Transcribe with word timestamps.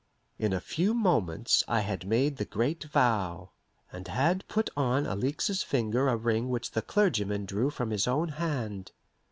In 0.39 0.51
a 0.51 0.59
few 0.59 0.95
moments 0.95 1.63
I 1.67 1.81
had 1.81 2.07
made 2.07 2.37
the 2.37 2.45
great 2.45 2.85
vow, 2.85 3.51
and 3.91 4.07
had 4.07 4.43
put 4.47 4.71
on 4.75 5.05
Alixe's 5.05 5.61
finger 5.61 6.07
a 6.07 6.17
ring 6.17 6.49
which 6.49 6.71
the 6.71 6.81
clergyman 6.81 7.45
drew 7.45 7.69
from 7.69 7.91
his 7.91 8.07
own 8.07 8.29
hand. 8.29 8.93